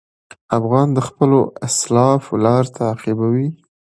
[0.57, 3.47] افغان د خپلو اسلافو لار تعقیبوي.